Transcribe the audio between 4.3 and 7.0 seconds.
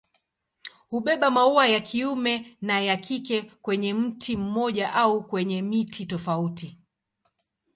mmoja au kwenye miti tofauti.